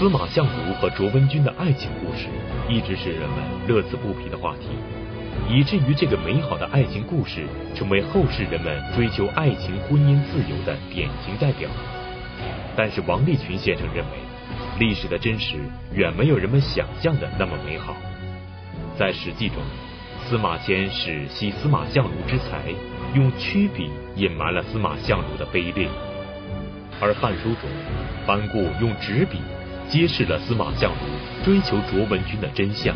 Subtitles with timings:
[0.00, 2.26] 司马相如和卓文君的爱情故事
[2.70, 4.68] 一直是人们乐此不疲的话题，
[5.46, 7.44] 以至于这个美好的爱情故事
[7.74, 11.68] 成为后世人们追求爱情婚姻自由的典型代表。
[12.74, 14.12] 但是王立群先生认为，
[14.78, 15.56] 历史的真实
[15.92, 17.94] 远没有人们想象的那么美好。
[18.98, 19.62] 在《史记》中，
[20.26, 22.72] 司马迁使惜司马相如之才，
[23.14, 25.88] 用曲笔隐瞒了司马相如的卑劣；
[27.02, 27.68] 而《汉书》中，
[28.26, 29.40] 班固用纸笔
[29.90, 32.94] 揭示了司马相如追求卓文君的真相。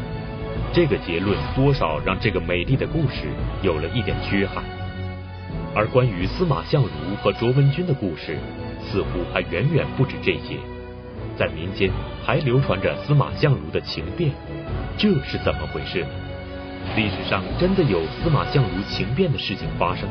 [0.73, 3.27] 这个结论多少让这个美丽的故事
[3.63, 4.63] 有了一点缺憾。
[5.75, 8.39] 而关于司马相如和卓文君的故事，
[8.81, 10.57] 似乎还远远不止这些。
[11.37, 11.91] 在民间
[12.25, 14.31] 还流传着司马相如的情变，
[14.97, 16.09] 这是怎么回事呢？
[16.95, 20.09] 历史上真的有司马相如情变的事情发生？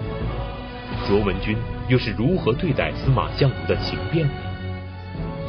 [1.08, 1.56] 卓文君
[1.88, 4.34] 又是如何对待司马相如的情变呢？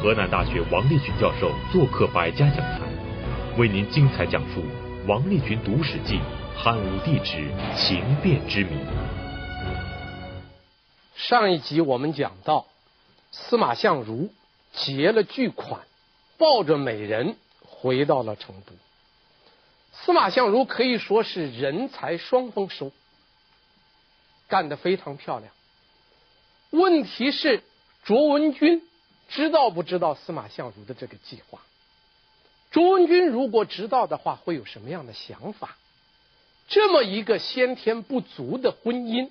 [0.05, 2.81] 河南大学王立群教授做客百家讲坛，
[3.57, 4.63] 为您精彩讲述
[5.07, 6.19] 王立群读史记
[6.55, 8.77] 汉武帝之秦变之谜。
[11.15, 12.67] 上一集我们讲到，
[13.31, 14.31] 司马相如
[14.73, 15.81] 结了巨款，
[16.37, 17.35] 抱着美人
[17.67, 18.73] 回到了成都。
[19.91, 22.91] 司马相如可以说是人才双丰收，
[24.47, 25.51] 干得非常漂亮。
[26.69, 27.63] 问题是
[28.03, 28.83] 卓文君
[29.29, 31.61] 知道不知道司马相如的这个计划？
[32.71, 35.77] 卓文君如果知道的话，会有什么样的想法？
[36.67, 39.29] 这么一个先天不足的婚姻，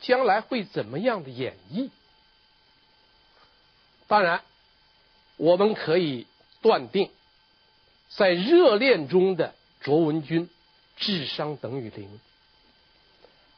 [0.00, 1.90] 将来会怎么样的演绎？
[4.06, 4.42] 当然，
[5.36, 6.26] 我们可以
[6.60, 7.10] 断定，
[8.10, 9.54] 在热恋中的。
[9.80, 10.48] 卓文君
[10.96, 12.18] 智商等于零，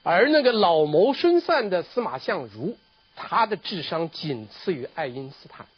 [0.03, 2.77] 而那个老谋深算的司马相如，
[3.15, 5.69] 他的智商仅次于爱因斯坦。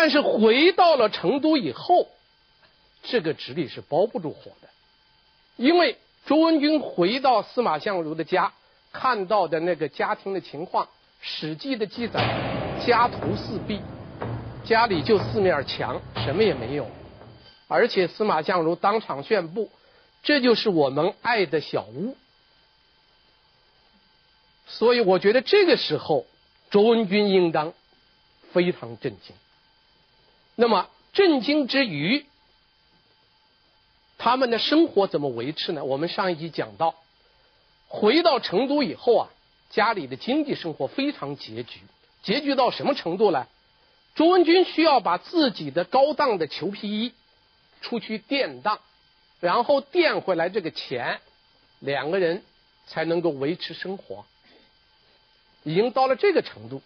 [0.00, 2.06] 但是回到了成都以后，
[3.02, 4.68] 这个直立是包不住火的，
[5.56, 8.52] 因为卓文君回到司马相如的家，
[8.92, 10.84] 看到的那个家庭的情况，
[11.20, 12.20] 《史记》的记载，
[12.86, 13.80] 家徒四壁，
[14.64, 16.88] 家里就四面墙，什么也没有。
[17.66, 19.68] 而且司马相如当场宣布，
[20.22, 22.16] 这就是我们爱的小屋。
[24.68, 26.24] 所以我觉得这个时候，
[26.70, 27.72] 卓文君应当
[28.52, 29.34] 非常震惊。
[30.60, 32.26] 那么震惊之余，
[34.18, 35.84] 他们的生活怎么维持呢？
[35.84, 36.96] 我们上一集讲到，
[37.86, 39.30] 回到成都以后啊，
[39.70, 41.82] 家里的经济生活非常拮据，
[42.24, 43.46] 拮据到什么程度呢？
[44.16, 47.12] 卓文君需要把自己的高档的裘皮衣。
[47.80, 48.80] 出去垫当，
[49.38, 51.20] 然后垫回来这个钱，
[51.78, 52.42] 两个人
[52.88, 54.24] 才能够维持生活，
[55.62, 56.82] 已经到了这个程度。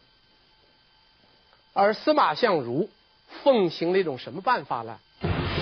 [1.73, 2.91] 而司马相如
[3.43, 4.99] 奉行了一种什么办法呢？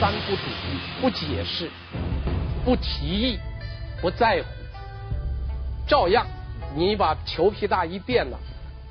[0.01, 1.71] 三不主义，不解释，
[2.65, 3.39] 不提议，
[4.01, 4.49] 不在乎，
[5.89, 6.27] 照样
[6.75, 8.39] 你把裘皮大衣垫了，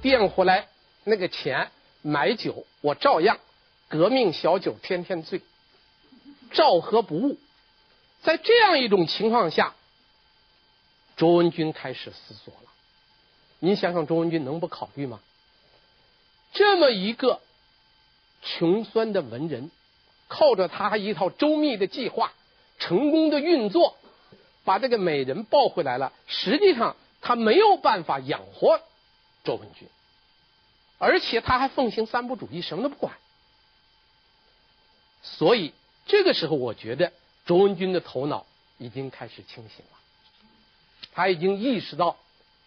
[0.02, 0.68] 垫回来
[1.04, 3.40] 那个钱买酒，我照样
[3.88, 5.42] 革命小酒天天醉。
[6.52, 7.38] 照喝不误，
[8.24, 9.76] 在这样一种情况下，
[11.16, 12.72] 卓文君开始思索了。
[13.60, 15.20] 您想想，卓文君能不考虑吗？
[16.52, 17.40] 这么一个
[18.42, 19.72] 穷酸的文人，
[20.28, 22.34] 靠着他一套周密的计划，
[22.78, 23.98] 成功的运作，
[24.64, 26.14] 把这个美人抱回来了。
[26.28, 28.80] 实际上，他没有办法养活
[29.44, 29.88] 卓文君，
[30.98, 33.14] 而且他还奉行三不主义，什么都不管。
[35.22, 35.74] 所以。
[36.06, 37.14] 这个时候，我觉得
[37.46, 38.48] 卓文君的头脑
[38.80, 39.98] 已经开始清醒了，
[41.14, 42.18] 他已经意识到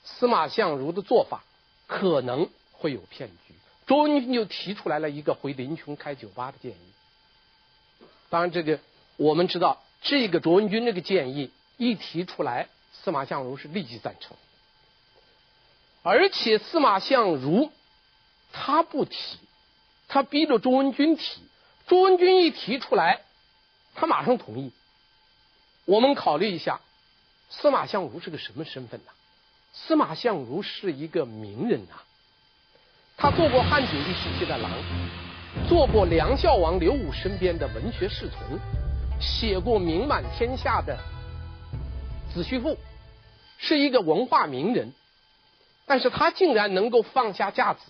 [0.05, 1.43] 司马相如的做法
[1.89, 3.52] 可能会有骗局。
[3.87, 8.07] 卓文君就提出来了一个回临邛开酒吧的建议。
[8.31, 8.81] 当然，这个
[9.17, 14.37] 我们知道，这个卓文君这个建议一提出来，司马相如是立即赞成，
[16.03, 17.71] 而且司马相如
[18.53, 19.39] 他不提，
[20.09, 21.43] 他逼着卓文君提。
[21.87, 23.23] 卓文君一提出来。
[23.95, 24.73] 他马上同意。
[25.85, 26.81] 我们考虑一下，
[27.51, 29.13] 司马相如是个什么身份呢？
[29.75, 32.01] 司马相如是一个名人呐，
[33.23, 34.69] 他做过汉景帝时期的郎，
[35.69, 38.59] 做过梁孝王刘武身边的文学侍从，
[39.21, 40.99] 写过名满天下的
[42.35, 42.71] 《子虚赋》，
[43.59, 44.93] 是一个文化名人。
[45.87, 47.81] 但是他竟然能够放下架子，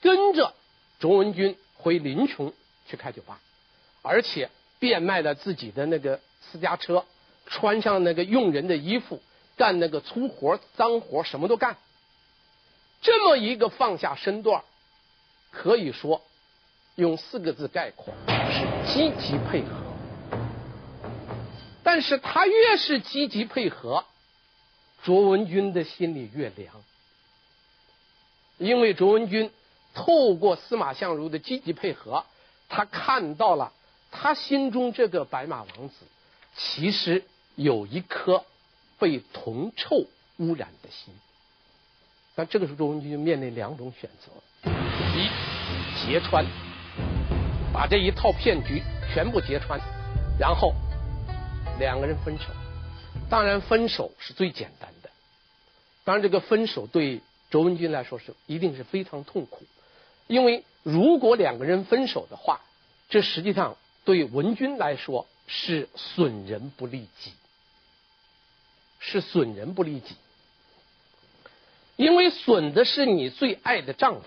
[0.00, 0.54] 跟着
[0.98, 2.54] 卓文君回临邛
[2.88, 3.40] 去开酒吧，
[4.00, 4.48] 而且。
[4.80, 7.06] 变卖了自己的那个私家车，
[7.46, 9.22] 穿上那个佣人的衣服，
[9.56, 11.76] 干那个粗活、脏活，什么都干。
[13.04, 14.64] 这么一个放下身段，
[15.50, 16.22] 可以说
[16.94, 19.68] 用四个字概括，是积极配合。
[21.82, 24.06] 但是他越是积极配合，
[25.02, 26.82] 卓文君的心里越凉，
[28.56, 29.52] 因为卓文君
[29.92, 32.24] 透过司马相如的积极配合，
[32.70, 33.74] 他看到了
[34.10, 35.94] 他心中这个白马王子
[36.56, 37.22] 其实
[37.54, 38.46] 有一颗
[38.98, 40.06] 被铜臭
[40.38, 41.12] 污染的心。
[42.36, 44.32] 那这个时候，卓文君就面临两种选择：
[45.16, 45.28] 一，
[46.04, 46.44] 揭穿，
[47.72, 48.82] 把这一套骗局
[49.12, 49.80] 全部揭穿，
[50.36, 50.74] 然后
[51.78, 52.46] 两个人分手。
[53.30, 55.10] 当然，分手是最简单的。
[56.02, 57.20] 当然，这个分手对
[57.50, 59.64] 卓文君来说是一定是非常痛苦，
[60.26, 62.60] 因为如果两个人分手的话，
[63.08, 67.32] 这实际上对文君来说是损人不利己，
[68.98, 70.16] 是损人不利己。
[71.96, 74.26] 因为损的是你最爱的丈夫，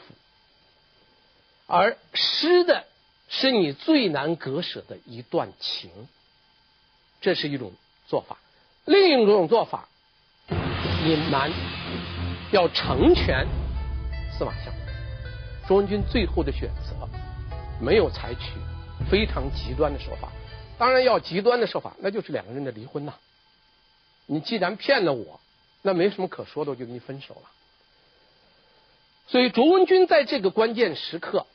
[1.66, 2.86] 而失的
[3.28, 5.90] 是你最难割舍的一段情，
[7.20, 7.74] 这是一种
[8.08, 8.38] 做法。
[8.86, 9.90] 另一种做法，
[11.06, 11.52] 隐瞒
[12.52, 13.46] 要成全
[14.32, 17.10] 司马相如，卓文君最后的选择
[17.82, 18.52] 没有采取
[19.12, 20.32] 非常极端的手法。
[20.78, 23.16] 当然，要极端的手法，那就是两个人的离婚呐。
[24.26, 25.42] 你既然骗了我，
[25.82, 27.50] 那没什么可说的，我就跟你分手了。
[29.28, 31.46] 所以，卓文君在这个关键时刻，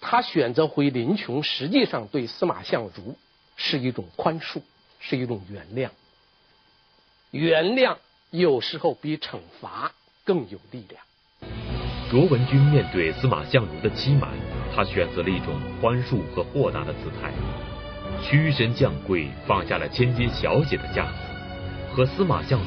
[0.00, 3.18] 他选择回临邛，实际上对司马相如
[3.54, 4.62] 是一种宽恕，
[4.98, 5.90] 是一种原谅。
[7.30, 7.96] 原谅
[8.30, 9.92] 有时候比惩罚
[10.24, 11.02] 更有力量。
[12.10, 14.30] 卓文君面对司马相如的欺瞒，
[14.74, 17.30] 他选择了一种宽恕和豁达的姿态，
[18.24, 21.18] 屈身降贵，放下了千金小姐的架子，
[21.94, 22.66] 和司马相如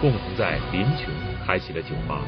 [0.00, 1.06] 共同在临邛
[1.46, 2.24] 开启了酒吧。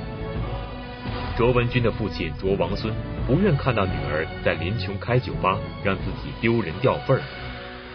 [1.36, 2.92] 卓文君的父亲卓王孙
[3.26, 7.22] 不愿看到女儿在临邛开酒吧，让自己丢人掉份儿，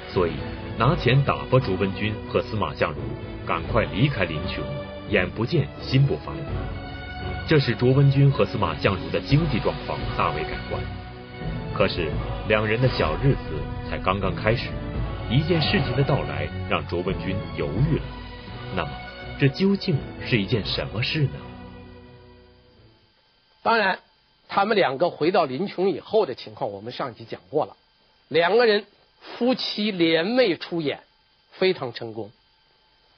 [0.10, 0.34] 所以
[0.78, 2.98] 拿钱打发卓文君和司马相如
[3.46, 4.60] 赶快离开临邛，
[5.10, 6.36] 眼不见心不烦。
[7.48, 10.82] 这使卓文君和司马相如的经济状况大为改观。
[11.74, 12.10] 可是
[12.48, 13.40] 两人的小日子
[13.90, 14.70] 才刚刚开始，
[15.30, 18.04] 一件事情的到来让卓文君犹豫了。
[18.76, 18.90] 那么，
[19.40, 19.96] 这究竟
[20.26, 21.40] 是一件什么事呢？
[23.68, 24.00] 当然，
[24.48, 27.76] 他们两个回到临邛以后的情况，我们上集讲过了。
[28.30, 28.86] 两个人
[29.20, 31.04] 夫妻联袂出演，
[31.52, 32.32] 非常成功。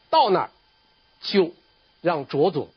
[0.10, 0.50] 到那儿
[1.22, 1.54] 就
[2.02, 2.70] 让卓总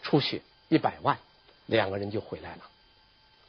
[0.00, 0.40] 出血
[0.70, 1.18] 一百万，
[1.66, 2.62] 两个人就回来了。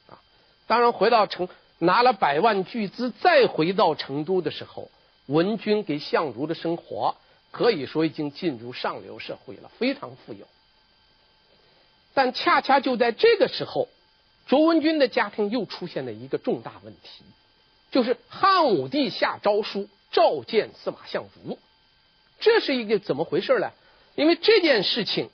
[0.09, 0.19] 啊，
[0.67, 1.47] 当然回到成
[1.77, 4.91] 拿了百万巨资，再回到成都的时候，
[5.27, 7.15] 文君给相如的生活
[7.51, 10.45] 可以说已经进入上流社会了，非常富有。
[12.13, 13.87] 但恰恰就在这个时候，
[14.47, 17.23] 卓文君的家庭又出现了一个重大问题，
[17.89, 21.57] 就是汉武帝下诏书召见司马相如，
[22.39, 23.71] 这是一个怎么回事呢？
[24.15, 25.29] 因为这件事情，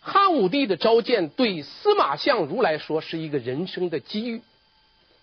[0.00, 4.42] 汉武帝的召见对司马相如来说是一个人生的机遇，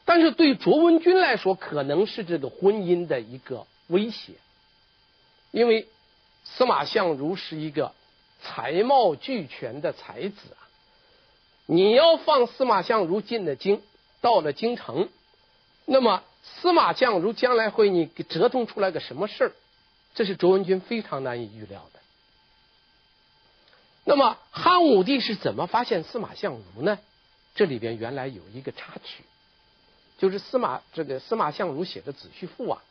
[0.06, 4.34] 但是对卓文君来说可能是这个婚姻的一个威胁，
[5.52, 5.88] 因为
[6.44, 7.94] 司马相如是一个
[8.42, 10.63] 才貌俱全的才子啊。
[11.66, 13.82] 你要放司马相如进了京，
[14.22, 15.10] 到了京城，
[15.86, 19.52] 那么司马相如将来会你折腾出来个什么事儿？
[20.14, 22.00] 这是卓文君非常难以预料的。
[24.06, 27.00] 那么汉武帝是怎么发现司马相如呢？
[27.56, 29.24] 这里边原来有一个插曲，
[30.18, 32.84] 就是司马这个司马相如写的《子虚赋》啊，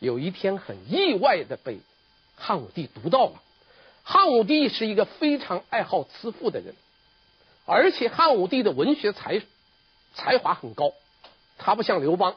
[0.00, 1.78] 有一天很意外的被
[2.34, 3.40] 汉武帝读到了。
[4.02, 6.74] 汉武帝是一个非常爱好辞赋的人。
[7.72, 9.40] 而且汉武帝的文学才
[10.12, 10.92] 才华很高，
[11.56, 12.34] 他不像刘邦，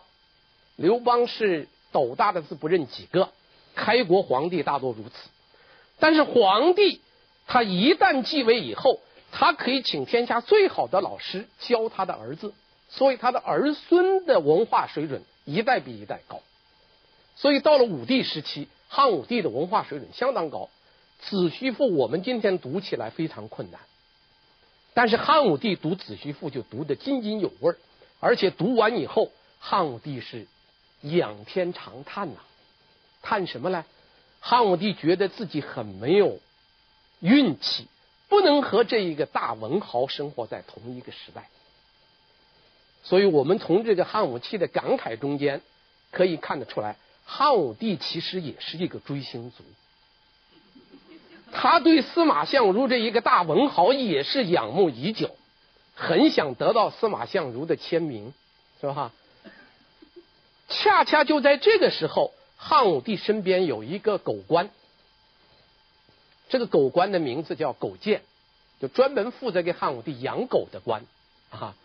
[0.75, 3.29] 刘邦是斗大的字不认几个，
[3.73, 5.29] 开国皇帝大多如此。
[5.97, 7.01] 但是皇帝
[7.47, 8.99] 他一旦继位以后，
[9.31, 12.53] 他可以请天下最好的老师教他的儿子，
[12.89, 16.41] 所以他的儿孙的文化水准一代比一代高。
[17.35, 20.69] 所以到了武帝时期，汉武帝的文化水准相当高，
[21.27, 23.81] 《子虚赋》我们今天读起来非常困难。
[24.93, 27.75] 但是汉武帝读《子虚赋》就读得津津有味，
[28.19, 30.47] 而且读完以后，汉武帝是
[31.01, 32.39] 仰天长叹呐、
[33.21, 33.85] 叹什么呢？
[34.39, 36.39] 汉武帝觉得自己很没有
[37.21, 37.87] 运气，
[38.27, 41.49] 不能和这一个大文豪生活在同一个时代。
[43.03, 45.61] 所以我们从这个汉武帝的感慨中间
[46.11, 49.63] 可以看得出来，汉武帝其实也是一个追星族。
[51.53, 55.35] 他对司马相如这一个大文豪也是仰慕已久，
[55.95, 58.33] 很想得到司马相如的签名，
[58.81, 59.11] 是吧？
[60.67, 64.71] 恰恰就在这个时候，汉武帝身边有一个狗官，
[66.49, 68.23] 这个狗官的名字叫狗建，
[68.81, 71.05] 就专门负责给汉武帝养狗的官
[71.51, 71.75] 啊。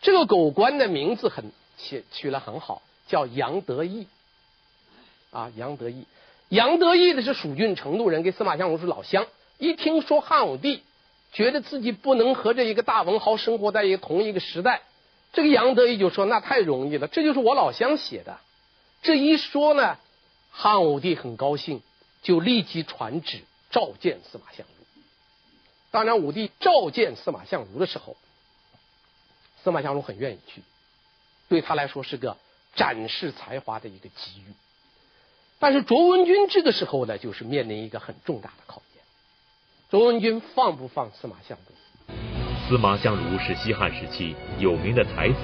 [0.00, 4.06] 这个狗官的名字很取取了很好，叫杨得意
[5.30, 6.06] 啊，杨得意。
[6.50, 9.26] 杨得意的是蜀郡成都人，跟司马相如是老乡。
[9.56, 10.82] 一听说汉武帝
[11.32, 14.82] 觉得自己不能和这一个大文豪生活在一个同一个时代。
[15.32, 18.40] 这个杨得意就说：“那太容易了，这就是我老乡写的。”
[19.00, 19.96] 这一说呢，
[20.50, 21.82] 汉武帝很高兴，
[22.22, 24.84] 就立即传旨召见司马相如。
[25.92, 28.16] 当然，武帝召见司马相如的时候，
[29.62, 30.62] 司马相如很愿意去，
[31.48, 32.36] 对他来说是个
[32.74, 34.52] 展示才华的一个机遇。
[35.62, 39.04] 但是卓文君这个时候呢，就是面临一个很重大的考验：
[39.90, 42.16] 卓文君放不放司马相如？
[42.66, 45.36] 司马相如是西汉时期有名的才子，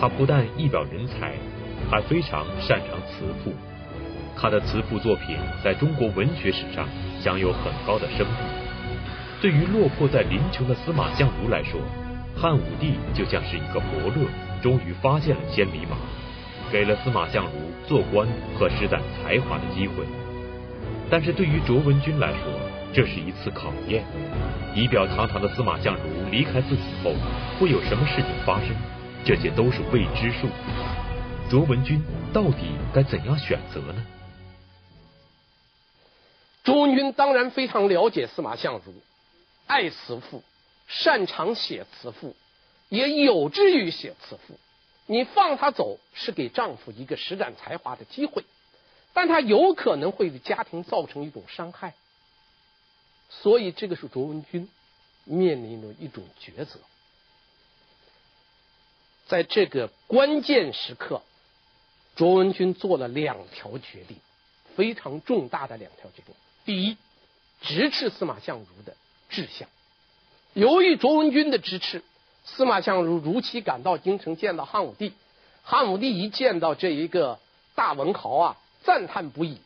[0.00, 1.36] 他不但一表人才，
[1.88, 3.52] 还非常擅长词赋。
[4.36, 6.88] 他的词赋作品在中国文学史上
[7.22, 9.40] 享有很高的声誉。
[9.40, 11.80] 对于落魄在临邛的司马相如来说，
[12.36, 14.26] 汉武帝就像是一个伯乐，
[14.60, 15.96] 终于发现了千里马，
[16.70, 17.52] 给了司马相如
[17.86, 20.04] 做官和施展才华的机会。
[21.10, 22.52] 但是对于卓文君来说，
[22.92, 24.04] 这是一次考验。
[24.74, 27.14] 仪表堂堂的司马相如离开自己后，
[27.58, 28.74] 会有什么事情发生？
[29.24, 30.48] 这些都是未知数。
[31.50, 34.06] 卓文君到底该怎样选择呢？
[36.62, 38.92] 卓文君当然非常了解司马相如，
[39.66, 40.44] 爱词赋，
[40.86, 42.36] 擅长写词赋，
[42.90, 44.58] 也有志于写词赋。
[45.10, 48.44] 你放他走，是给丈夫一个施展才华的机会，
[49.14, 51.94] 但他有可能会给家庭造成一种伤害。
[53.30, 54.68] 所以，这个是卓文君
[55.24, 56.78] 面临的一种抉择。
[59.26, 61.22] 在这个关键时刻，
[62.14, 64.18] 卓文君做了两条决定，
[64.76, 66.34] 非常重大的两条决定。
[66.66, 66.98] 第一，
[67.62, 68.94] 支持司马相如的
[69.30, 69.70] 志向。
[70.52, 72.02] 由于卓文君的支持，
[72.54, 75.12] 司马相如如期赶到京城见到汉武帝。
[75.62, 77.38] 汉武帝一见到这一个
[77.74, 79.58] 大文豪啊，赞叹不已。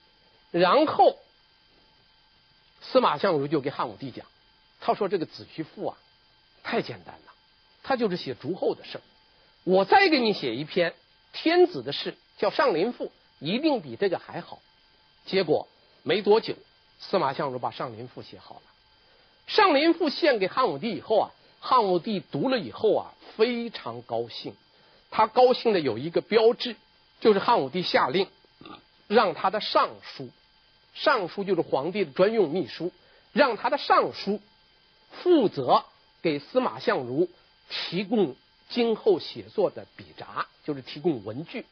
[0.50, 1.16] 然后。
[2.84, 4.26] 司马相如就给汉武帝讲，
[4.80, 5.96] 他说：“这个子虚赋啊，
[6.64, 7.32] 太简单了，
[7.84, 9.00] 他就是写诸侯的事儿。
[9.62, 10.92] 我再给你写一篇
[11.32, 13.06] 天子的事，叫《上林赋》，
[13.38, 14.58] 一定比这个还好。”
[15.24, 15.68] 结果
[16.02, 16.56] 没多久，
[16.98, 18.62] 司马相如把《上林赋》写好了，
[19.54, 21.30] 《上林赋》献给汉武帝以后啊，
[21.64, 24.57] 汉武帝读了以后啊，非常高兴。
[25.12, 26.75] 他高兴的有一个标志，
[27.21, 28.26] 就是汉武帝下令
[29.07, 30.28] 让他的尚书。
[30.92, 32.90] 尚书就是皇帝的专用秘书，
[33.33, 34.40] 让他的尚书
[35.23, 35.85] 负责
[36.21, 37.31] 给司马相如
[37.71, 38.35] 提供
[38.69, 41.64] 今后写作的笔札，就是提供文具。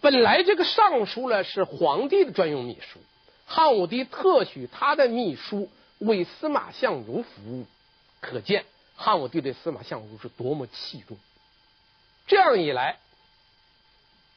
[0.00, 2.98] 本来这个尚书呢是皇帝的专用秘书，
[3.44, 7.66] 汉武帝特许他的秘书为司马相如服务，
[8.22, 8.64] 可见
[9.02, 11.18] 汉武帝对司马相如是多么器重。
[12.26, 12.98] 这样一来，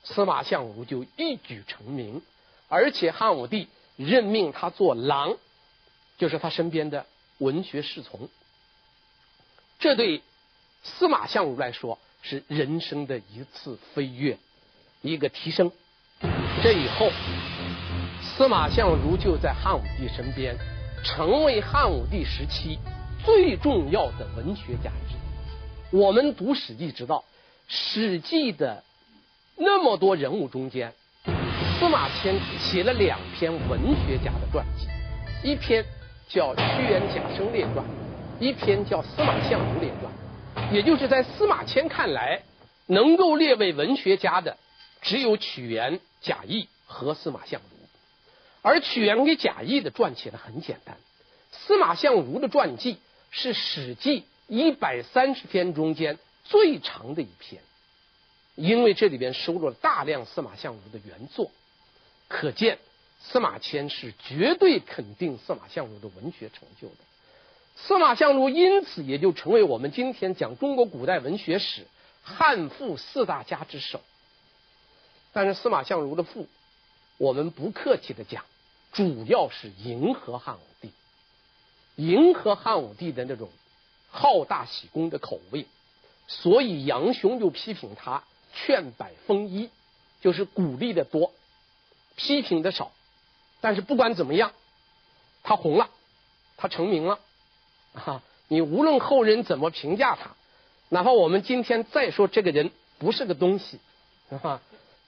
[0.04, 2.22] 司马相如就一举成名，
[2.68, 3.70] 而且汉武帝。
[3.98, 5.38] 任命他做郎，
[6.18, 7.06] 就是他身边的
[7.38, 8.28] 文学侍从。
[9.80, 10.22] 这对
[10.84, 14.38] 司马相如来说是人生的一次飞跃，
[15.02, 15.72] 一个提升。
[16.62, 17.10] 这以后，
[18.22, 20.58] 司马相如就在汉武帝身边，
[21.02, 22.78] 成为汉武帝时期
[23.26, 25.16] 最重要的文学价值。
[25.90, 27.18] 我们读《史记》知道，
[27.68, 28.84] 《史记》的
[29.58, 30.94] 那么多人物中间。
[31.80, 34.88] 司马迁写了两篇文学家的传记，
[35.44, 35.84] 一篇
[36.30, 37.84] 叫《屈原贾生列传》，
[38.40, 40.14] 一篇叫《司马相如列传》。
[40.72, 42.44] 也就是在司马迁看来，
[42.86, 44.56] 能够列为文学家的，
[45.02, 47.78] 只有屈原、贾谊和司马相如。
[48.62, 50.96] 而屈原给贾谊的传写的很简单，
[51.52, 53.00] 司马相如的传记
[53.38, 57.62] 是《史记》一百三十篇中间最长的一篇，
[58.56, 61.52] 因为这里边收录了大量司马相如的原作。
[62.30, 62.80] 可见，
[63.20, 66.96] 司马迁是绝对肯定司马相如的文学成就的。
[67.76, 71.86] 司马相如因此也就成为我们今天讲中国古代文学史
[72.24, 74.00] 汉赋四大家之首。
[75.34, 76.48] 但是司马相如的赋，
[77.18, 78.46] 我们不客气的讲，
[78.94, 80.92] 主要是迎合汉武帝，
[81.96, 83.50] 迎合汉武帝的那种
[84.10, 85.66] 好大喜功的口味。
[86.28, 88.24] 所以杨雄就批评他
[88.54, 89.70] 劝百封一，
[90.22, 91.32] 就是鼓励的多。
[92.18, 92.94] 批评的少，
[93.60, 94.54] 但是不管怎么样，
[95.44, 95.90] 他红了，
[96.56, 97.20] 他成名了
[97.94, 98.24] 啊！
[98.48, 100.36] 你无论后人怎么评价他，
[100.88, 103.82] 哪怕我们今天再说这个人不是个东西，
[104.42, 104.62] 啊，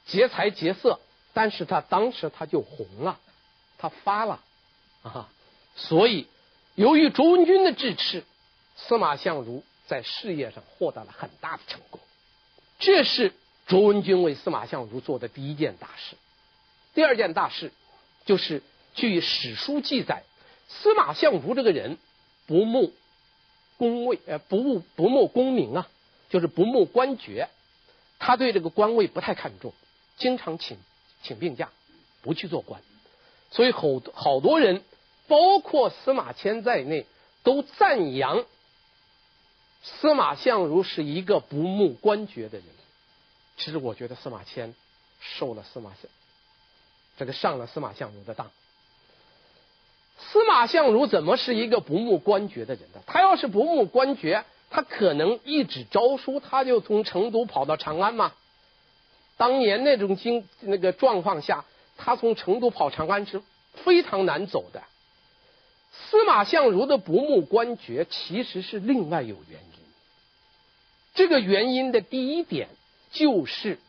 [0.05, 0.99] 劫财劫色，
[1.33, 3.17] 但是他当时他就红了，
[3.77, 4.41] 他发了
[5.03, 5.29] 啊，
[5.77, 6.27] 所以
[6.77, 8.23] 由于卓文君的支持，
[8.75, 11.99] 司马相如在事业上获得了很大的成功。
[12.77, 13.33] 这是
[13.65, 16.15] 卓文君为司马相如做的第一件大事。
[16.93, 17.71] 第二件大事
[18.27, 18.61] 就是
[18.93, 20.21] 据史书记载，
[20.69, 21.97] 司马相如这个人
[22.45, 22.93] 不慕
[23.79, 25.89] 功位，呃，不慕不慕功名啊，
[26.29, 27.49] 就是不慕官爵，
[28.19, 29.73] 他对这个官位不太看重。
[30.17, 30.77] 经常请
[31.23, 31.71] 请病假，
[32.21, 32.83] 不去做官，
[33.49, 33.81] 所以好
[34.13, 34.83] 好多人，
[35.27, 37.05] 包括司马迁在内，
[37.43, 38.45] 都赞扬
[39.83, 42.67] 司马相如是一个不慕官爵的人。
[43.57, 44.73] 其实我觉得司马迁
[45.19, 46.09] 受了司马相，
[47.17, 48.51] 这个上了司马相如的当。
[50.19, 53.01] 司马相如怎么是一个不慕官爵的人呢？
[53.05, 58.33] 他要是不慕官爵，他可能一纸诏书，他就从成都跑到长安吗？
[59.37, 61.65] 当年那种经那个状况下，
[61.97, 63.41] 他从成都跑长安是
[63.73, 64.83] 非常难走的。
[66.09, 69.79] 司马相如的不慕官爵其实是另外有原因。
[71.13, 72.69] 这个原因的第一点
[73.11, 73.79] 就是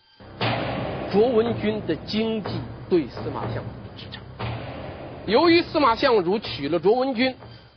[1.12, 2.50] 卓文君的经济
[2.88, 4.22] 对司马相如的支撑。
[5.26, 7.36] 由于司马相如娶了卓文君，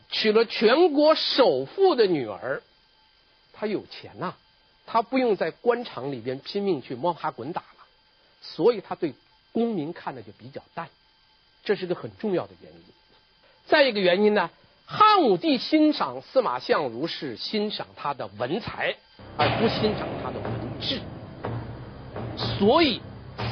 [0.10, 2.62] 娶了全国首富的女儿，
[3.54, 4.38] 他有钱呐、啊。
[4.88, 7.86] 他不用在官场里边拼命去摸爬滚打了，
[8.42, 9.14] 所以他对
[9.54, 10.90] 功名看的就比较淡，
[11.64, 12.80] 这是个很重要的原因。
[13.72, 14.50] 再一个原因呢，
[14.86, 18.98] 汉武帝欣赏司马相如是欣赏他的文才，
[19.38, 20.52] 而不欣赏他的文
[20.82, 21.00] 治，
[22.60, 23.02] 所以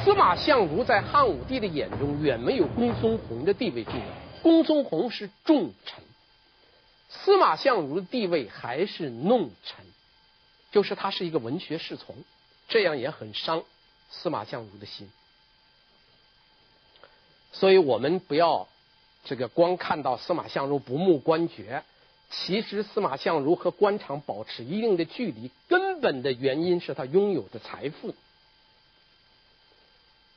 [0.04, 4.04] 司马相如在汉武帝的眼中远没有公孙弘的地位重要。
[4.42, 6.04] 公孙弘是重臣，
[7.08, 9.86] 司马相如的地位还是弄臣。
[10.70, 12.14] 就是他是一个文学侍从，
[12.68, 13.64] 这样也很伤
[14.10, 15.10] 司马相如的心。
[17.52, 18.68] 所以我们不要
[19.24, 21.84] 这个光看到司马相如不慕官爵，
[22.30, 28.14] 其实司马相如和官场保持一定的距离，根本的原因是他拥有的财富。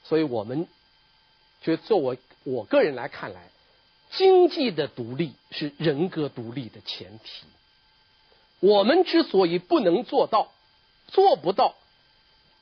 [0.03, 0.67] 所以我们
[1.61, 3.47] 就作为我个人来看来，
[4.11, 7.45] 经济的独立是人格独立的前提。
[8.59, 10.51] 我们之所以不能做到，
[11.07, 11.75] 做不到，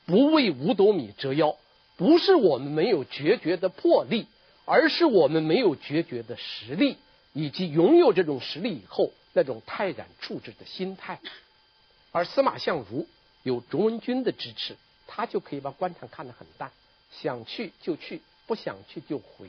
[0.06, 1.56] 不为五斗米折腰，
[1.96, 4.26] 不是我们没有决绝的魄力，
[4.64, 6.96] 而是我们没有决绝的实力，
[7.32, 11.20] 以及拥有这种实力以后那种泰然处之的心态。
[12.10, 13.06] 而司马相如
[13.42, 16.70] 有卓文君的支持，他就可以把官场看得很淡，
[17.10, 19.48] 想去就去，不想去就回。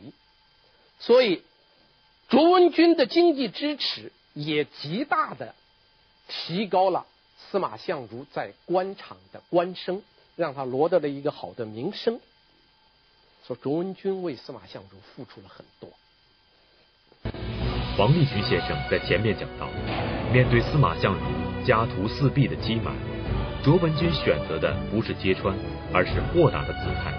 [0.99, 1.43] 所以，
[2.29, 5.55] 卓文君的经济支持也极大的。
[6.29, 7.05] 提高了
[7.37, 10.01] 司马相如在官场的官声，
[10.37, 12.21] 让他落得了一个好的名声。
[13.45, 15.89] 说卓文君为司马相如付出了很多。
[17.97, 19.67] 王立群先生在前面讲到，
[20.31, 22.95] 面对司马相如家徒四壁的欺瞒，
[23.61, 25.53] 卓文君选择的不是揭穿，
[25.91, 27.13] 而是豁达的姿态。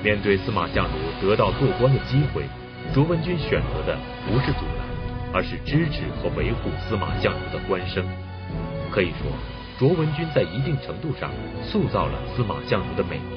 [0.00, 2.44] 面对司马相如得到做官的机会，
[2.94, 4.86] 卓文君选择的不是阻拦。
[5.34, 8.06] 而是支持和维护司马相如的官声，
[8.90, 9.26] 可以说，
[9.76, 11.30] 卓文君在一定程度上
[11.62, 13.36] 塑造了司马相如的美名。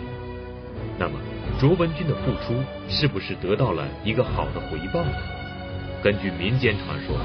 [0.97, 1.19] 那么，
[1.57, 5.11] 卓文君的付出是不是得到了一个好的回报呢？
[6.03, 7.17] 根据民间传说，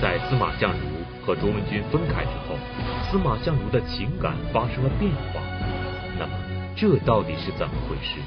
[0.00, 0.86] 在司马相如
[1.24, 2.56] 和卓文君分开之后，
[3.10, 5.42] 司马相如的情感发生了变化。
[6.18, 6.32] 那么，
[6.74, 8.18] 这到底是怎么回事？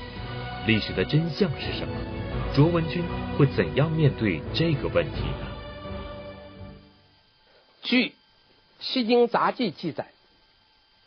[0.68, 1.94] 历史的真相是什么？
[2.54, 3.04] 卓文君
[3.38, 5.48] 会怎样面对这个问题呢？
[7.82, 8.10] 据
[8.80, 10.06] 《西京杂记》记载，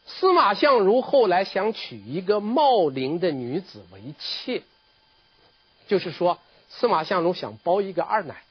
[0.04, 4.62] 司马相如后来想娶一个茂陵的女子为妾，
[5.86, 6.38] 就是说
[6.68, 8.42] 司马相如想包一个二奶。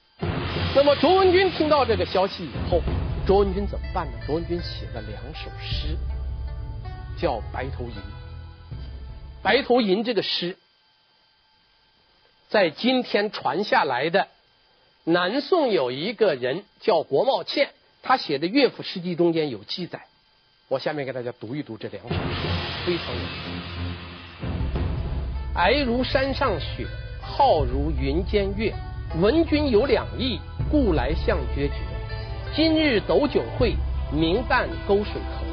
[0.74, 2.82] 那么卓文君听到这个消息以后，
[3.28, 4.14] 卓文君怎么办呢？
[4.26, 5.98] 卓文君写了两首诗，
[7.20, 7.92] 叫《白头吟》。
[9.44, 10.58] 《白头吟》这个诗，
[12.48, 14.30] 在今天传下来的
[15.04, 17.72] 南宋有一个人叫郭茂倩。
[18.04, 20.08] 他写的乐府诗集中间有记载，
[20.72, 22.16] 我下面给大家读一读这两首诗，
[22.86, 23.62] 非常有名。
[25.54, 26.88] 皑如山上雪，
[27.22, 28.74] 皓如云间月。
[29.20, 30.40] 闻君有两意，
[30.72, 31.74] 故来相决绝。
[32.56, 33.76] 今日斗酒会，
[34.14, 35.44] 明旦沟水头。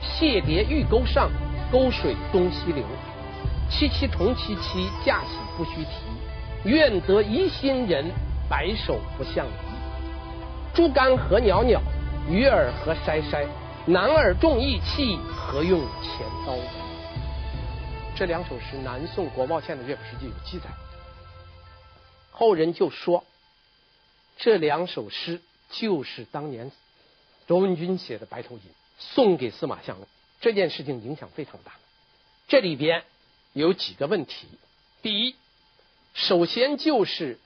[0.00, 1.30] 躞蝶玉钩上，
[1.70, 2.82] 沟水东西流。
[3.68, 5.90] 凄凄同凄凄，嫁喜不须提。
[6.64, 8.06] 愿得一心人，
[8.48, 9.50] 白首不相离。
[10.72, 11.78] 猪肝何袅袅，
[12.26, 13.44] 鱼儿何筛筛。
[13.88, 16.58] 男儿重义气，何用钱刀？
[18.16, 20.68] 这两首诗，南宋国贸宪的乐府诗集有记载。
[22.32, 23.24] 后人就说，
[24.36, 26.72] 这两首诗就是当年
[27.46, 28.60] 卓文君写的《白头吟》，
[28.98, 30.08] 送给司马相如。
[30.40, 31.70] 这件事情影响非常大。
[32.48, 33.04] 这里边
[33.52, 34.48] 有几个问题：
[35.00, 35.36] 第一，
[36.12, 37.36] 首先就是《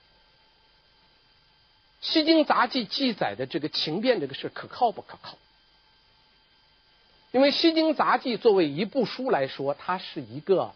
[2.01, 5.37] 西京杂记》记载的这个情变这个事可靠不可靠？
[7.31, 10.73] 因为《西京杂记》作为一部书来说，它是一个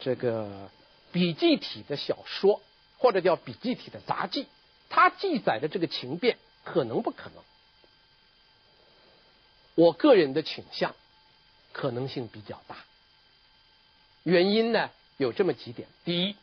[0.00, 0.70] 这个
[1.12, 2.60] 笔记体的小说。
[3.00, 4.48] 或者叫笔记体的杂记，
[4.88, 7.44] 它记载的这个情变可能不可能？
[9.76, 10.96] 我个人的倾向，
[11.70, 12.78] 可能性比较大。
[14.24, 16.34] 原因呢有这么几点：第一，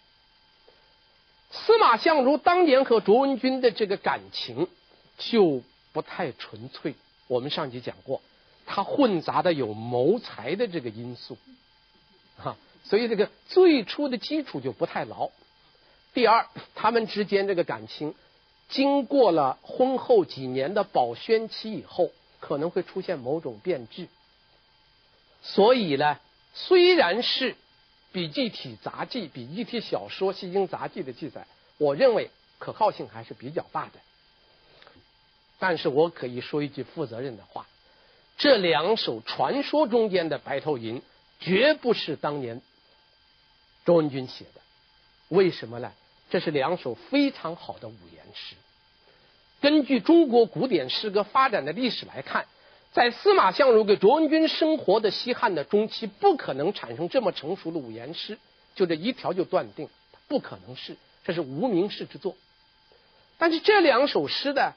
[1.51, 4.69] 司马相如当年和卓文君的这个感情
[5.17, 6.95] 就不太纯粹。
[7.27, 8.21] 我们上集讲过，
[8.65, 11.37] 他混杂的有谋财的这个因素，
[12.43, 15.29] 啊，所以这个最初的基础就不太牢。
[16.13, 18.15] 第二，他们之间这个感情，
[18.69, 24.07] 经过了婚后几年的保鲜期以后，可能会出现某种变质。
[25.41, 26.19] 所以呢，
[26.53, 27.55] 虽然是
[28.11, 31.45] 笔记体杂记、笔记体小说《西京杂记》的记载，
[31.77, 33.99] 我认为可靠性还是比较大的。
[35.59, 37.67] 但是我可以说一句负责任的话：
[38.37, 40.99] 这两首传说中间的《白头吟》，
[41.39, 42.61] 绝不是当年
[43.85, 44.61] 卓文君写的。
[45.29, 45.91] 为什么呢？
[46.29, 48.55] 这是两首非常好的五言诗。
[49.61, 52.45] 根据中国古典诗歌发展的历史来看，
[52.91, 58.37] 在司马相如给卓文君生活的西汉的中期，不可能产生这么成熟的五言诗。
[58.75, 59.87] 就这一条就断定，
[60.27, 62.35] 不可能是，这是无名氏之作。
[63.37, 64.73] 但是这两首诗的，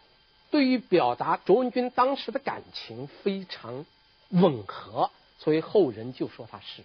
[0.50, 3.84] 对于表达卓文君当时的感情非常
[4.30, 6.82] 吻合，所以后人就说他是。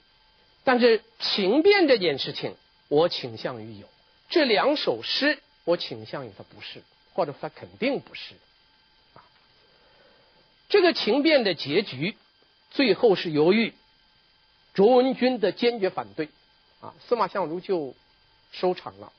[0.63, 2.56] 但是情变这件事情，
[2.88, 3.88] 我倾向于有。
[4.30, 6.82] 这两首诗，我倾向于它不是，
[7.13, 8.36] 或者它肯定不是。
[9.13, 9.21] 啊，
[10.69, 12.15] 这个情变的结局，
[12.71, 13.73] 最后是由于
[14.73, 16.30] 卓文君的坚决反对，
[16.82, 17.93] 啊，司马相如就
[18.52, 19.12] 收场了。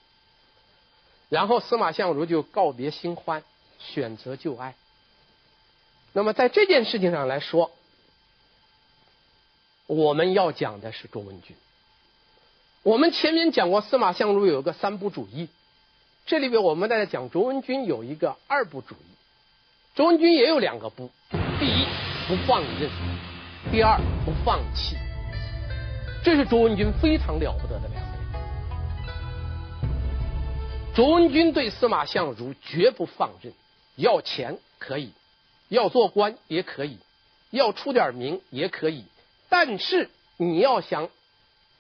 [1.29, 3.45] 然后司马相如就告别新欢，
[3.85, 4.75] 选择旧爱。
[6.13, 7.71] 那么在这件事情上来说，
[9.87, 11.55] 我们要讲的是卓文君。
[12.83, 15.49] 我们前面讲过，司马相如有一个三不主义，
[16.27, 19.15] 这里边我们在讲卓文君有一个二不主义。
[19.95, 21.11] 卓文君也有两个不：
[21.61, 21.87] 第一，
[22.29, 22.91] 不放任；
[23.71, 24.97] 第二，不放弃。
[26.23, 28.05] 这是卓文君非常了不得的两点。
[30.95, 33.53] 卓文君对司马相如绝不放任，
[33.97, 35.13] 要钱可以，
[35.69, 36.99] 要做官也可以，
[37.51, 39.05] 要出点名也可以，
[39.49, 41.11] 但是你要想。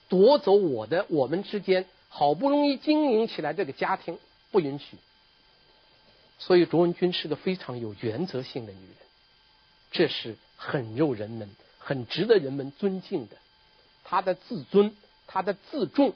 [0.06, 4.18] 夺走我的，我们之间好不容易经营起来这个家庭
[4.52, 4.98] 不允许，
[6.38, 8.96] 所以卓文君是个非常有原则性的女人，
[9.90, 13.36] 这是很诱人们、很值得人们尊敬的。
[14.04, 14.94] 她的自尊、
[15.26, 16.12] 她的自重、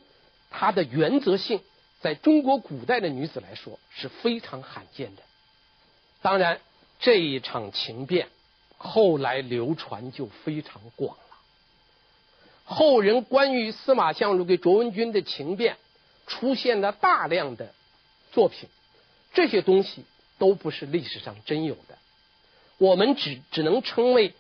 [0.51, 1.63] 她的原则性，
[2.01, 5.23] 在中国古代的女子来说是非常罕见的。
[6.21, 6.61] 当然，
[6.99, 8.29] 这一场情变
[8.77, 11.25] 后来流传就非常广了。
[12.65, 15.77] 后人关于司马相如给卓文君的情变，
[16.27, 17.73] 出现了大量的
[18.33, 18.69] 作品，
[19.33, 20.05] 这些东西
[20.39, 21.97] 都不是历史上真有的，
[22.77, 24.35] 我们只只能称为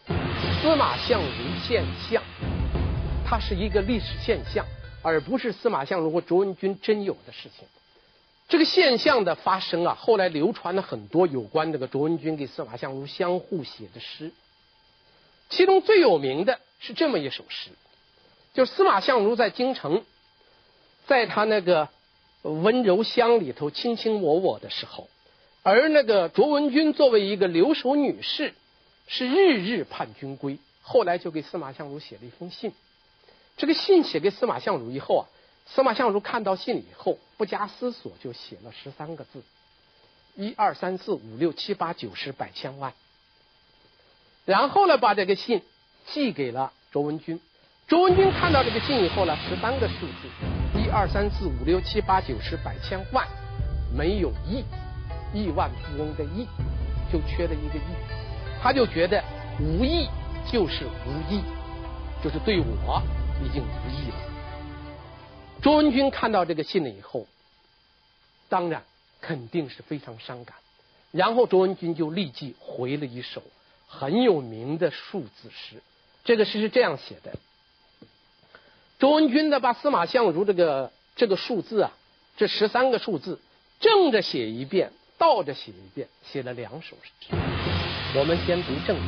[0.61, 1.29] 司马相如
[1.67, 2.23] 现象，
[3.25, 4.67] 它是一个历史现象，
[5.03, 7.67] 而不是司马相如和卓文君真有的事情。
[8.49, 14.33] 这个现象的发生啊，后来流传了很多有关这个卓文君给司马相如相互写的诗，
[15.51, 17.71] 其中最有名的是这么一首诗。
[18.55, 20.03] 就司马相如在京城，
[21.07, 21.91] 在他那个
[22.43, 25.09] 温柔乡里头卿卿我我的时候，
[25.63, 28.55] 而那个卓文君作为一个留守女士，
[29.07, 30.59] 是日日盼君归。
[30.81, 32.73] 后来就给司马相如写了一封信。
[33.59, 35.25] 这个信写给司马相如以后啊，
[35.75, 39.43] 司马相如看到信以后，不加思索就写了十三个字：
[40.35, 42.95] 一二三四五六七八九十百千万。
[44.45, 45.63] 然后呢，把这个信
[46.07, 47.39] 寄给了卓文君。
[47.87, 53.27] 卓文君看到这个信以后呢，十三个数字，一二三四五六七八九十百千万，
[53.95, 54.65] 没有亿，
[55.35, 56.47] 亿万富翁的亿，
[57.13, 59.23] 就缺了一个亿，他就觉得
[59.61, 60.09] 无亿
[60.51, 61.43] 就是无益，
[62.25, 63.03] 就是对我
[63.45, 64.38] 已经无益了。
[65.61, 67.27] 卓文君看到这个信了以后，
[68.49, 68.85] 当然
[69.21, 70.57] 肯定是非常伤感，
[71.11, 73.42] 然后卓文君就立即回了一首
[73.88, 75.83] 很有名的数字诗，
[76.25, 77.33] 这个诗是这样写的。
[78.99, 81.92] 卓文君呢，把司马相如这个这个数字啊，
[82.37, 83.40] 这十三个数字
[83.81, 87.37] 正着写一遍，倒着写一遍，写了两首诗。
[88.16, 89.07] 我们先读正文：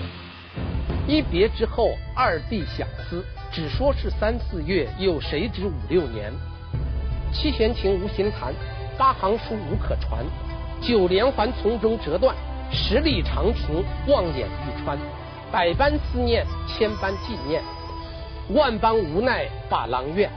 [1.08, 6.32] 一别之后，二弟相思，只说是三四月，又谁知五六年。
[7.32, 8.54] 七弦琴无心弹，
[8.96, 10.24] 八行书无可传。
[10.80, 12.34] 九连环从中折断，
[12.70, 14.96] 十里长亭望眼欲穿。
[15.50, 17.60] 百般思念，千般纪念，
[18.50, 20.30] 万般无奈把郎怨。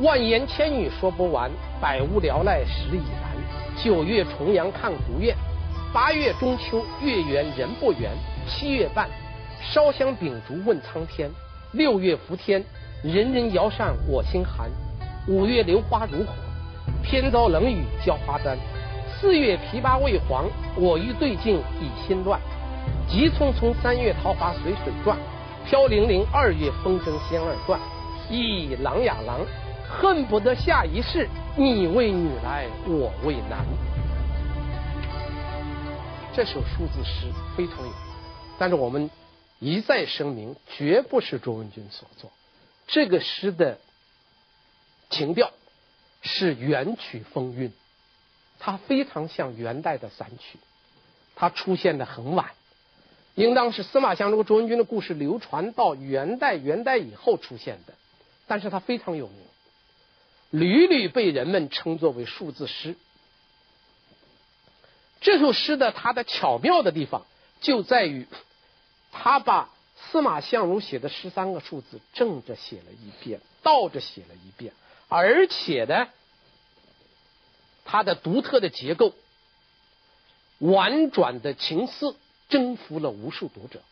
[0.00, 3.82] 万言千语说不完，百无聊赖时已然。
[3.82, 5.34] 九月重阳看孤雁，
[5.90, 8.10] 八月中秋月圆人不圆。
[8.46, 9.08] 七月半，
[9.62, 11.30] 烧香秉烛问苍天。
[11.74, 12.64] 六月伏天，
[13.02, 14.70] 人人遥上我心寒。
[15.26, 16.32] 五月榴花如火，
[17.02, 18.56] 偏遭冷雨浇花丹。
[19.08, 20.44] 四月枇杷未黄，
[20.76, 22.40] 我欲对镜已心乱。
[23.08, 25.18] 急匆匆三月桃花随水转，
[25.66, 27.80] 飘零零二月风筝仙儿断。
[28.30, 29.40] 咦，郎呀郎，
[29.88, 33.66] 恨不得下一世，你为女来，我为男。
[36.32, 37.92] 这首数字诗非常有名，
[38.56, 39.10] 但是我们
[39.58, 42.32] 一再声明，绝不是卓文君所作。
[42.86, 43.78] 这个诗的
[45.10, 45.52] 情调
[46.22, 47.72] 是元曲风韵。
[48.58, 50.58] 它非常像元代的散曲，
[51.34, 52.52] 它出现的很晚，
[53.34, 57.92] 应当是司马相如、卓文君的故事流传到元代、元代以后出现的，
[58.46, 59.38] 但是它非常有名，
[60.50, 62.96] 屡屡被人们称作为数字诗。
[65.20, 67.26] 这首诗的它的巧妙的地方
[67.60, 68.26] 就在于，
[69.16, 74.74] 他把司马相如写的十三个数字正着写了一遍，倒着写了一遍，
[75.08, 76.08] 而且呢。
[77.86, 79.12] 他的独特的结构、
[80.58, 82.16] 婉转的情思，
[82.48, 83.82] 征服了无数读者，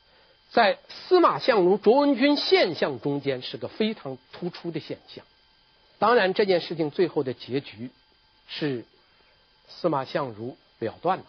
[0.50, 5.26] 在司马相如、卓文君现象中间是个非常突出的现象。
[5.98, 7.90] 当然，这件事情最后的结局
[8.48, 8.86] 是
[9.68, 11.24] 司马相如了断了，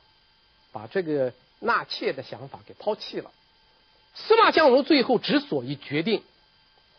[0.72, 3.30] 把这个纳妾的想法给抛弃了。
[4.14, 6.24] 司马相如最后之所以决定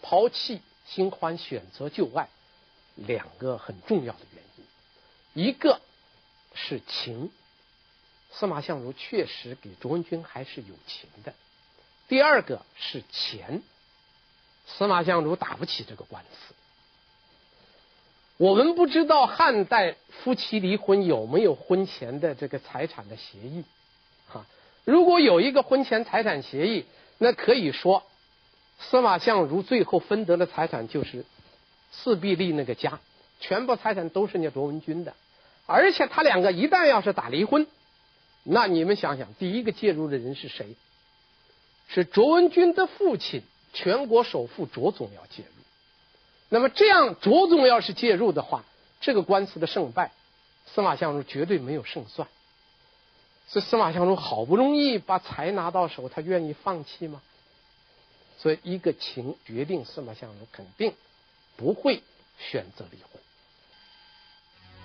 [0.03, 2.29] 抛弃新欢，选择旧爱，
[2.97, 5.47] 两个很重要的原因。
[5.47, 5.81] 一个
[6.55, 7.31] 是情，
[8.31, 11.35] 司马相如确实给卓文君还是有情的。
[12.09, 13.63] 第二个是钱，
[14.67, 16.55] 司马相如打不起这个官司。
[18.37, 23.65] 我们不知道汉代夫妻离婚有没有婚前的这个财产的协议，
[24.27, 24.45] 哈，
[24.85, 26.85] 如果有一个婚前财产协议，
[27.19, 28.03] 那可以说
[28.79, 31.25] 司马相如最后分得的财产就是
[31.93, 33.01] 四壁立那个家，
[33.41, 35.15] 全部财产都是人家卓文君的。
[35.67, 37.67] 而且他两个一旦要是打离婚，
[38.43, 40.77] 那你们想想，第一个介入的人是谁？
[41.89, 45.49] 是卓文君的父亲，全国首富卓总要介入。
[46.49, 48.65] 那么这样，卓总要是介入的话，
[49.01, 50.13] 这个官司的胜败，
[50.67, 52.29] 司马相如绝对没有胜算。
[53.49, 57.21] 是司马相如好不容易把财拿到手，他愿意放弃吗？
[58.37, 60.93] 所以一个情决定司马相如肯定
[61.57, 62.03] 不会
[62.39, 63.23] 选择离婚。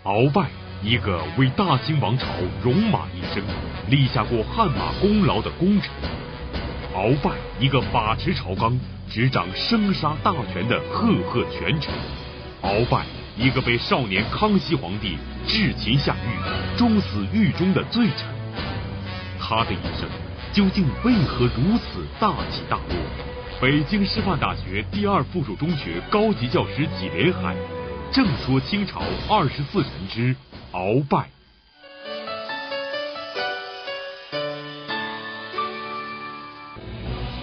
[0.06, 0.50] 鳌拜，
[0.82, 2.26] 一个为大清王朝
[2.64, 3.44] 戎马一生、
[3.90, 5.92] 立下过汗马功劳的功臣；
[6.96, 11.94] 鳌拜，一个把持朝纲、执掌生杀大权的赫赫权臣；
[12.62, 15.18] 鳌拜，一个被少年康熙皇帝
[15.48, 18.39] 制秦下狱、终死狱中的罪臣。
[19.40, 20.08] 他的一生
[20.52, 22.96] 究竟为何如此大起大落？
[23.62, 27.56] 北京师范大学第二附属中学高级教师纪连海。
[28.12, 30.36] 正说清朝二十四臣之
[30.72, 31.30] 鳌拜。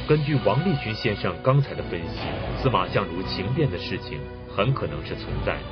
[0.09, 2.19] 根据王立群先生刚才的分析，
[2.63, 4.19] 司马相如情变的事情
[4.57, 5.63] 很可能是存在的。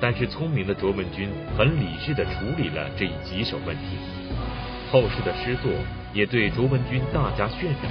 [0.00, 3.98] 但是聪明的卓文君很理智地处理了这一棘手问题。
[4.94, 5.72] 后世的诗作
[6.12, 7.90] 也对卓文君大加渲染。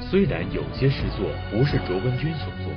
[0.00, 2.72] 虽然有些诗作不是卓文君所作。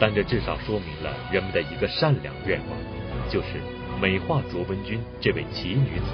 [0.00, 3.60] 但这至少说明了人们的一个善良愿望，就是
[4.00, 6.06] 美化卓文君这位奇女子，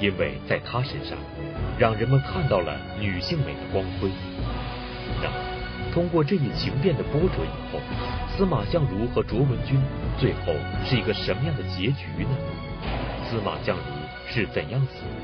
[0.00, 1.16] 因为在她身上，
[1.78, 4.10] 让人们看到了女性美的光辉。
[5.22, 5.36] 那么，
[5.92, 7.78] 通过这一情变的波折以后，
[8.34, 9.78] 司马相如和卓文君
[10.18, 12.30] 最后是一个什么样的结局呢？
[13.28, 13.84] 司马相如
[14.26, 15.19] 是怎样死的？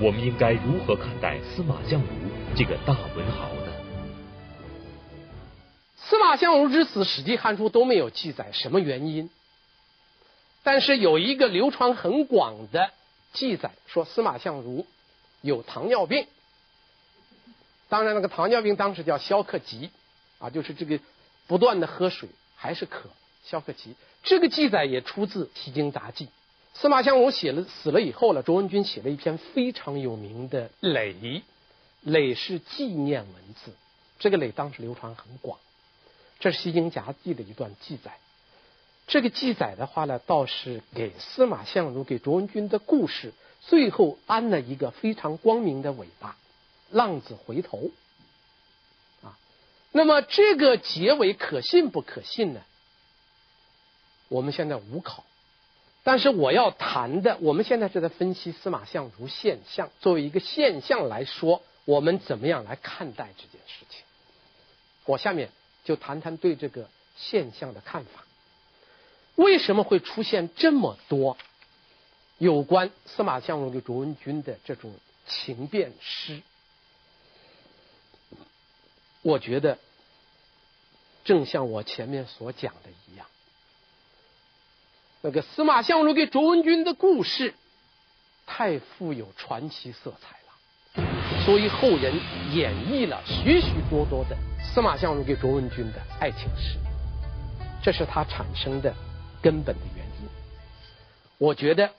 [0.00, 2.08] 我们应该如何看待司马相如
[2.56, 3.72] 这个大文豪呢？
[5.96, 9.30] 司马相如之死，《史记》《汉书》都没有记载什么原因，
[10.62, 12.90] 但是有一个流传很广的
[13.32, 14.84] 记载，说司马相如
[15.40, 16.26] 有糖尿病。
[17.88, 19.90] 当然，那个糖尿病当时叫消克疾，
[20.38, 20.98] 啊，就是这个
[21.46, 23.08] 不断的喝水还是渴，
[23.44, 23.94] 消渴疾。
[24.24, 26.26] 这个记载也出自《西京杂记》。
[26.74, 31.14] 司马相如写了死了以后了，卓文君写了一篇非常有名的《诿》，
[32.04, 33.72] 诿是纪念文字，
[34.18, 35.58] 这个诿当时流传很广。
[36.40, 38.18] 这是《西京杂记》的一段记载。
[39.06, 46.36] 这个记载的话呢，倒是给司马相如给卓文君的故事最后安了一个非常光明的尾巴，
[46.90, 47.90] 浪子回头。
[49.22, 49.38] 啊，
[49.92, 52.62] 那么这个结尾可信不可信呢？
[54.28, 55.24] 我们现在无考。
[56.04, 64.02] 但是我要谈的，我们现在是在分析司马相如现象，作为一个现象来说，我们怎么样来看待这件事情？
[65.06, 65.48] 我下面
[65.82, 68.24] 就谈谈对这个现象的看法。
[69.34, 71.36] 为什么会出现这么多
[72.38, 74.94] 有关司马相如与卓文君的这种
[75.26, 76.42] 情变诗？
[79.22, 79.78] 我觉得，
[81.24, 83.26] 正像我前面所讲的一样。
[85.24, 87.54] 那个司马相如给卓文君的故事
[88.44, 90.36] 太富有传奇色彩
[91.02, 92.12] 了，所以后人
[92.52, 96.76] 演绎了许许多多的司马相如给卓文君的爱情史，
[97.82, 98.94] 这是他产生的
[99.40, 100.28] 根本的原因。
[101.38, 101.90] 我觉得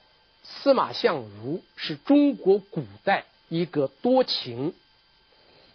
[0.43, 4.75] 司马相如是中国古代一个多情、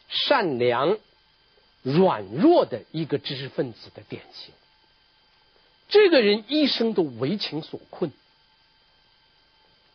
[0.09, 0.99] 善良、
[1.83, 4.55] 软弱的一个知识分子的典型。
[5.91, 8.13] 这个人一生都为情所困。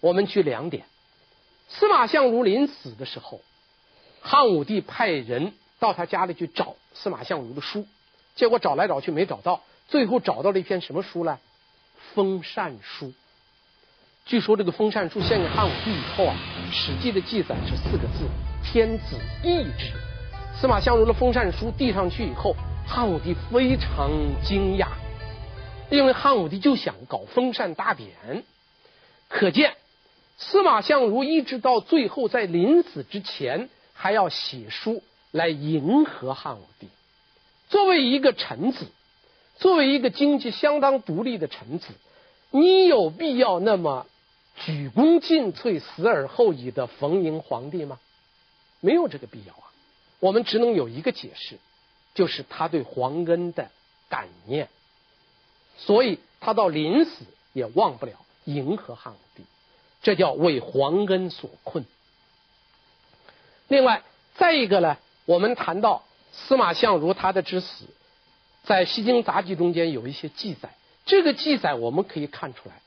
[0.02, 0.86] 我们举两点：
[1.70, 3.42] 司马相如临死的时候，
[4.22, 7.88] 汉武帝派人到他家里去找司马相如的书，
[8.36, 11.40] 结果找来找去没找到，最后找到了一篇什么书呢？
[12.14, 13.14] 封禅书。
[14.26, 16.36] 据说这个封禅书献给汉武帝以后啊，
[16.74, 18.28] 《史记》的记载是四个字
[18.66, 19.94] ：“天子意志。”
[20.60, 22.56] 司马相如的封禅书递上去以后，
[22.88, 24.10] 汉武帝非常
[24.44, 24.88] 惊讶。
[25.90, 28.44] 因为汉武帝就想搞封禅大典，
[29.30, 29.76] 可见
[30.38, 36.90] 司马相如一直到最后在临死之前还要写书来迎合汉武帝。
[37.70, 38.88] 作为一个臣子，
[39.58, 41.88] 作为一个经济相当独立的臣子，
[42.52, 44.08] 你有必要那么
[44.56, 48.00] 鞠躬尽瘁、死而后已的逢迎皇帝吗？
[48.82, 49.72] 没有这个必要啊。
[50.20, 51.58] 我们只能有一个解释，
[52.14, 53.70] 就是他对皇恩的
[54.10, 54.68] 感念。
[55.78, 58.14] 所以他到临死也忘不了
[58.46, 59.44] 迎合汉武帝，
[60.02, 61.86] 这叫为皇恩所困。
[63.68, 64.04] 另外，
[64.36, 67.86] 再一个呢，我们谈到司马相如他的之死，
[68.64, 72.82] 在《西京杂记》中间有一些记载，这个记载我们可以看出来，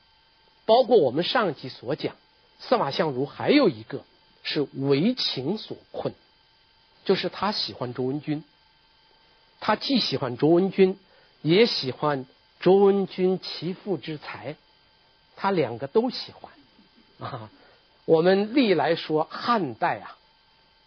[0.65, 2.15] 包括我们上集所讲，
[2.59, 4.03] 司马相如还有一个
[4.43, 6.13] 是为情所困，
[7.05, 8.43] 就是他喜欢卓文君，
[9.59, 10.97] 他既喜欢卓文君，
[11.41, 12.25] 也喜欢。
[12.59, 14.55] 卓文君其父之才，
[15.37, 16.51] 他两个都喜欢
[17.31, 17.49] 啊。
[18.03, 20.17] 我们历来说汉代啊，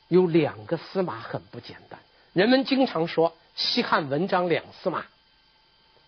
[0.08, 1.98] 有两个司马很不简单。
[2.34, 5.06] 人们经常说西汉文章两司马，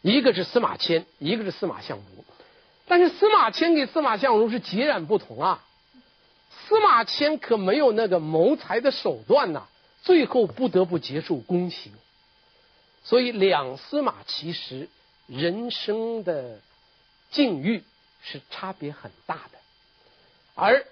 [0.02, 2.24] 一个是司马迁，一个是司马相如。
[2.86, 5.64] 但是司马迁跟司马相如是截然不同啊。
[6.66, 9.66] 司马迁可没有那个谋财的手段呐，
[10.02, 11.92] 最后不得不接受宫刑。
[13.02, 14.90] 所以两司马其实。
[15.26, 16.58] 人生的
[17.30, 17.82] 境遇
[18.22, 19.58] 是差别很大的，
[20.54, 20.86] 而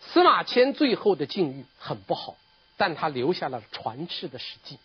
[0.00, 2.36] 司马迁最后的境遇很不好，
[2.76, 4.78] 但他留下了传世的史记。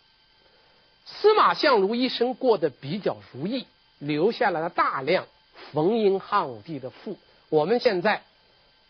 [1.06, 3.66] 司马相如一生过得比较如意，
[3.98, 5.26] 留下了大量
[5.72, 7.18] 逢迎汉武帝的赋。
[7.48, 8.22] 我们现在，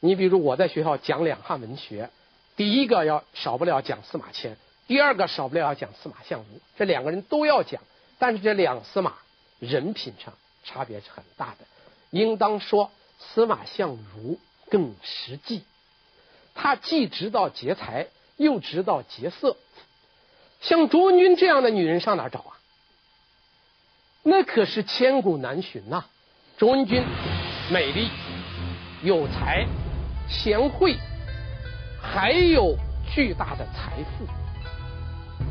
[0.01, 2.11] 你比如我在学校讲两汉文学，
[2.57, 7.81] 第一个要少不了讲司马迁，第二个少不了要讲司马相如，这两个人都要讲。
[8.21, 9.15] 但是这两司马
[9.59, 11.67] 人品上差别是很大的，
[12.11, 14.39] 应当说司马相如
[14.71, 15.65] 更实际，
[16.55, 18.07] 他既知道劫财，
[18.37, 19.57] 又知道劫色。
[20.61, 22.61] 像卓文君这样的女人上哪找啊？
[24.23, 26.05] 那可是千古难寻呐！
[26.59, 27.03] 卓文君
[27.71, 28.11] 美丽、
[29.03, 29.67] 有才、
[30.29, 30.95] 贤惠，
[32.03, 32.77] 还有
[33.15, 34.27] 巨大的财富。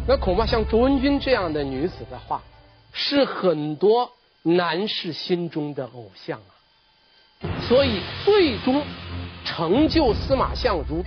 [0.08, 2.44] 那恐怕像卓文君这样的女子的话，
[2.92, 4.12] 是很多
[4.44, 6.52] 男士心中的偶像啊，
[7.68, 8.84] 所以最终
[9.46, 11.04] 成就司马相如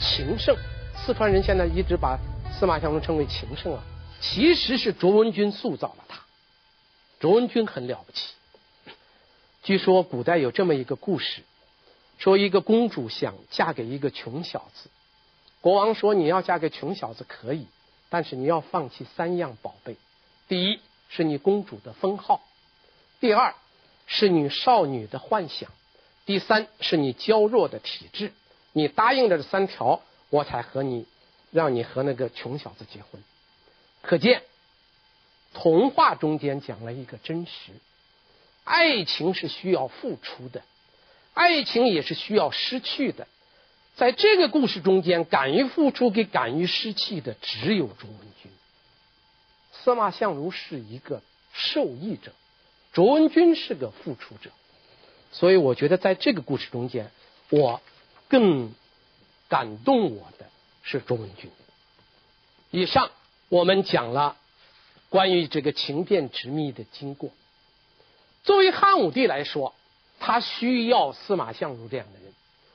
[0.00, 0.56] 情圣，
[0.96, 2.18] 四川人现在一直把
[2.52, 3.82] 司马相如称为情圣啊，
[4.20, 6.20] 其实是卓文君塑造了他。
[7.20, 8.34] 卓文君很了不起，
[9.62, 11.42] 据说古代有这么一个故事，
[12.18, 14.88] 说一个公主想嫁给一个穷小子，
[15.60, 17.66] 国王说，你要嫁给穷小子可以，
[18.08, 19.96] 但是你要放弃三样宝贝。
[20.46, 22.42] 第一是你公主的封号，
[23.20, 23.54] 第二
[24.06, 25.70] 是你少女的幻想，
[26.26, 28.32] 第三是你娇弱的体质。
[28.72, 31.06] 你答应了这三条，我才和你，
[31.50, 33.22] 让你和那个穷小子结婚。
[34.02, 34.42] 可见，
[35.54, 37.72] 童话中间讲了一个真实，
[38.64, 40.62] 爱情是需要付出的，
[41.34, 43.26] 爱情也是需要失去的。
[43.96, 48.52] 在这个故事中间，敢于付出给敢于失去的只有卓文君。
[49.82, 51.22] 司马相如是一个
[51.52, 52.32] 受益者，
[52.92, 54.50] 卓文君是个付出者，
[55.32, 57.10] 所以我觉得在这个故事中间，
[57.50, 57.80] 我
[58.28, 58.72] 更
[59.48, 60.46] 感动我的
[60.82, 61.50] 是卓文君。
[62.70, 63.10] 以上
[63.48, 64.36] 我们讲了
[65.08, 67.30] 关于这个情变执迷的经过。
[68.44, 69.74] 作为汉武帝来说，
[70.20, 72.32] 他需要司马相如这样的人，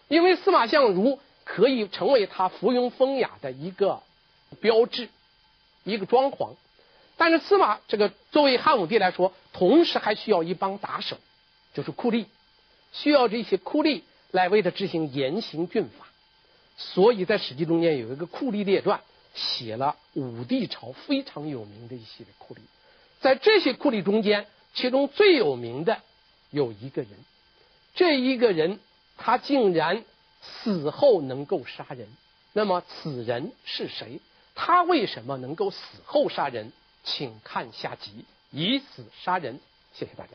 [0.07, 4.01] 因为司马相如可以成为他附庸风雅的一个
[4.61, 5.09] 标志，
[5.83, 6.55] 一个装潢。
[7.17, 11.17] 但是司马这个作为汉武帝来说，同时还需要一帮打手，
[11.73, 12.25] 就是酷吏，
[12.91, 14.01] 需要这些酷吏
[14.31, 16.07] 来为他执行严刑峻法。
[16.75, 19.01] 所以在《史记》中间有一个酷吏列传，
[19.35, 22.57] 写了武帝朝非常有名的一系列酷吏。
[23.21, 26.01] 在这些酷吏中间，其中最有名的
[26.49, 27.11] 有一个人，
[27.93, 28.79] 这一个人
[29.17, 30.03] 他竟然
[30.41, 32.07] 死后能够杀人。
[32.53, 34.19] 那么此人是谁？
[34.55, 36.71] 他为什么能够死后杀人？
[37.03, 39.59] 请看下集，以死杀人。
[39.91, 40.31] 谢谢大家。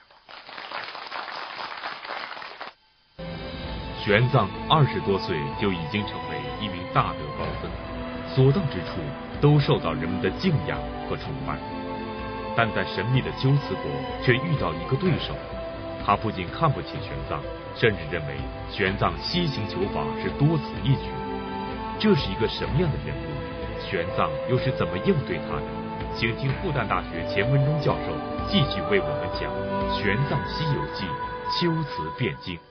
[4.05, 7.71] 玄奘二十多岁就已经成为一名大德高僧，
[8.35, 9.01] 所到之处
[9.41, 11.59] 都受到人们的敬仰和崇拜。
[12.55, 13.91] 但在神秘的鸠兹国
[14.23, 15.35] 却遇到一个对手，
[16.05, 17.41] 他不仅看不起玄奘，
[17.75, 18.37] 甚至认为
[18.71, 21.11] 玄奘西行求法是多此一举。
[21.99, 23.27] 这是一个什么样的人物？
[23.81, 25.78] 玄奘又是怎么应对他的？
[26.17, 28.13] 请听复旦大学钱文忠教授
[28.49, 29.51] 继续为我们讲
[30.03, 31.05] 《玄奘西游记》
[31.61, 32.69] 秋词变经。